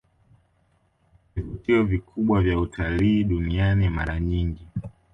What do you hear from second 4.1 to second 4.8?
nyingi